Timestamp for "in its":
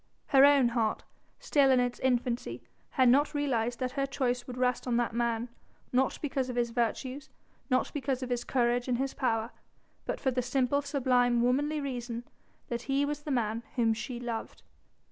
1.69-1.99